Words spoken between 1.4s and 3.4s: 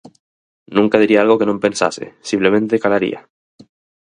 non pensase; simplemente calaría.